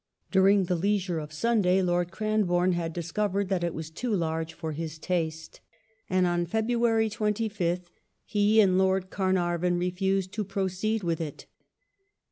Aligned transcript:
During 0.31 0.63
the 0.63 0.73
leisure 0.75 1.19
of 1.19 1.31
Sunday 1.31 1.79
Lord 1.83 2.09
Cranborne 2.09 2.71
had 2.71 2.91
discovered 2.91 3.49
that 3.49 3.63
it 3.63 3.75
was 3.75 3.91
too 3.91 4.09
lai'ge 4.15 4.51
for 4.51 4.71
his 4.71 4.97
taste, 4.97 5.61
and 6.09 6.25
on 6.25 6.47
February 6.47 7.07
25th 7.07 7.83
he 8.25 8.59
and 8.59 8.79
Lord 8.79 9.11
Carnarvon 9.11 9.77
refused 9.77 10.31
to 10.31 10.43
proceed 10.43 11.03
with 11.03 11.21
it. 11.21 11.45